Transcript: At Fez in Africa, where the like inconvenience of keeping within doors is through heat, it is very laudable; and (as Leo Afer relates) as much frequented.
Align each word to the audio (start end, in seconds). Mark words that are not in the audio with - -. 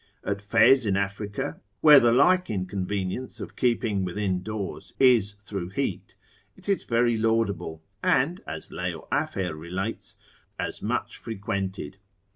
At 0.23 0.41
Fez 0.41 0.87
in 0.87 0.97
Africa, 0.97 1.61
where 1.81 1.99
the 1.99 2.11
like 2.11 2.49
inconvenience 2.49 3.39
of 3.39 3.55
keeping 3.55 4.03
within 4.03 4.41
doors 4.41 4.93
is 4.99 5.33
through 5.33 5.69
heat, 5.69 6.15
it 6.55 6.67
is 6.67 6.85
very 6.85 7.19
laudable; 7.19 7.83
and 8.01 8.41
(as 8.47 8.71
Leo 8.71 9.07
Afer 9.11 9.53
relates) 9.53 10.15
as 10.57 10.81
much 10.81 11.17
frequented. 11.17 11.97